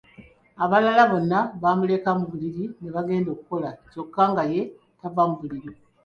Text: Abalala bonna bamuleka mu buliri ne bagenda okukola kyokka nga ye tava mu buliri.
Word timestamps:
Abalala 0.63 1.03
bonna 1.11 1.39
bamuleka 1.61 2.09
mu 2.19 2.25
buliri 2.31 2.63
ne 2.81 2.89
bagenda 2.95 3.29
okukola 3.31 3.69
kyokka 3.91 4.23
nga 4.31 4.43
ye 4.53 4.61
tava 4.99 5.23
mu 5.29 5.35
buliri. 5.41 5.69